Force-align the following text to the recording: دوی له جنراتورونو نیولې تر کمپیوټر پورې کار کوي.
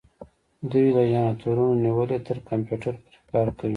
دوی 0.71 0.87
له 0.95 1.03
جنراتورونو 1.11 1.81
نیولې 1.85 2.17
تر 2.27 2.37
کمپیوټر 2.49 2.93
پورې 3.03 3.19
کار 3.31 3.47
کوي. 3.57 3.69